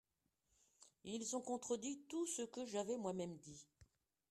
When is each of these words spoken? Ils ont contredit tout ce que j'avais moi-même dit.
Ils 1.03 1.35
ont 1.35 1.41
contredit 1.43 2.01
tout 2.09 2.25
ce 2.25 2.41
que 2.41 2.65
j'avais 2.65 2.97
moi-même 2.97 3.37
dit. 3.37 3.67